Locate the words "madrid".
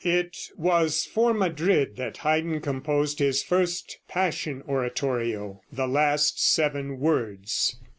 1.31-1.95